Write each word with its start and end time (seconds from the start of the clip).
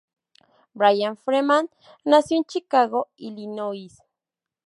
Brian 0.73 1.15
Freeman 1.15 1.69
nació 2.03 2.35
en 2.37 2.43
Chicago, 2.45 3.09
Illinois. 3.17 3.93